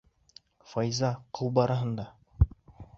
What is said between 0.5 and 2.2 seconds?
Файза, ҡыу барыһын да!